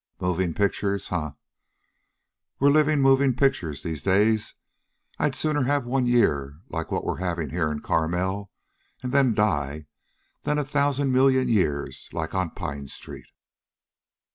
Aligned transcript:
Movin' 0.19 0.55
pictures! 0.55 1.09
Huh! 1.09 1.33
We're 2.57 2.71
livin' 2.71 3.01
movin' 3.03 3.35
pictures 3.35 3.83
these 3.83 4.01
days. 4.01 4.55
I'd 5.19 5.35
sooner 5.35 5.65
have 5.65 5.85
one 5.85 6.07
year 6.07 6.57
like 6.69 6.91
what 6.91 7.05
we're 7.05 7.17
havin' 7.19 7.51
here 7.51 7.71
in 7.71 7.81
Carmel 7.81 8.51
and 9.03 9.13
then 9.13 9.35
die, 9.35 9.85
than 10.41 10.57
a 10.57 10.65
thousan' 10.65 11.11
million 11.11 11.49
years 11.49 12.09
like 12.13 12.33
on 12.33 12.49
Pine 12.49 12.87
street." 12.87 13.27